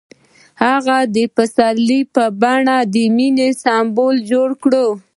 هغه 0.63 0.97
د 1.15 1.17
پسرلی 1.35 2.01
په 2.15 2.23
بڼه 2.41 2.77
د 2.93 2.95
مینې 3.15 3.49
سمبول 3.63 4.15
جوړ 4.31 4.49
کړ. 4.63 4.73